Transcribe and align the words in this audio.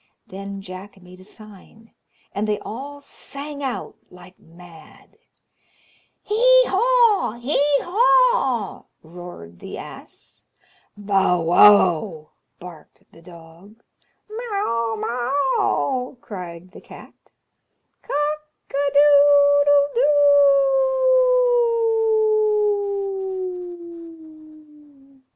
Then 0.25 0.63
Jack 0.63 0.99
made 0.99 1.19
a 1.19 1.23
sign, 1.23 1.91
and 2.33 2.47
they 2.47 2.57
all 2.61 3.01
sang 3.01 3.61
out 3.61 3.97
like 4.09 4.39
mad. 4.39 5.15
"Hee 6.23 6.63
haw, 6.65 7.33
hee 7.39 7.77
haw!" 7.83 8.85
roared 9.03 9.59
the 9.59 9.77
ass; 9.77 10.47
"bow 10.97 11.41
wow!" 11.41 12.31
barked 12.59 13.03
the 13.11 13.21
dog; 13.21 13.83
"meaw 14.27 14.95
meaw!" 14.95 16.15
cried 16.15 16.71
the 16.71 16.81
cat; 16.81 17.13
"cock 18.01 18.71
a 18.71 18.85
doodle 18.91 19.87
doo!" 19.93 20.01